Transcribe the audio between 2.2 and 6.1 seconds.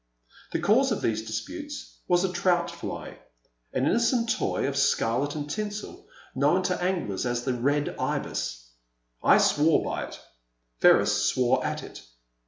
a trout fly, an innocent toy of scarlet and tinsel,